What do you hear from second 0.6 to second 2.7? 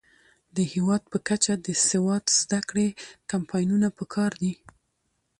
هیواد په کچه د سواد زده